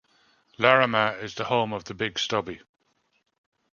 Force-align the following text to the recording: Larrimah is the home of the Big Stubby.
Larrimah 0.57 1.21
is 1.21 1.35
the 1.35 1.43
home 1.43 1.71
of 1.73 1.83
the 1.83 1.93
Big 1.93 2.17
Stubby. 2.17 2.61